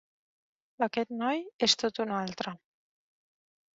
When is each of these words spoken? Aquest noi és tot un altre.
Aquest 0.85 1.13
noi 1.19 1.43
és 1.67 1.77
tot 1.85 2.03
un 2.07 2.15
altre. 2.23 2.59